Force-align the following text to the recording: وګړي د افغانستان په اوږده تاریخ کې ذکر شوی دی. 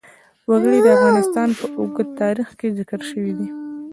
وګړي 0.49 0.79
د 0.83 0.87
افغانستان 0.97 1.49
په 1.59 1.65
اوږده 1.77 2.03
تاریخ 2.21 2.49
کې 2.59 2.67
ذکر 2.77 2.99
شوی 3.09 3.31
دی. 3.37 3.47